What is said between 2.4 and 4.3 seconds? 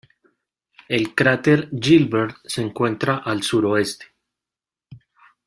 se encuentra al suroeste.